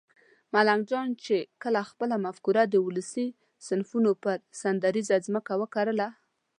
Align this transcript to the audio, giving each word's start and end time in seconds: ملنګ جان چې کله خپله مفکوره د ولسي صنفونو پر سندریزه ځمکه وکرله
ملنګ 0.53 0.81
جان 0.89 1.09
چې 1.23 1.35
کله 1.63 1.81
خپله 1.89 2.15
مفکوره 2.25 2.63
د 2.67 2.75
ولسي 2.87 3.27
صنفونو 3.67 4.11
پر 4.23 4.37
سندریزه 4.61 5.15
ځمکه 5.27 5.53
وکرله 5.61 6.09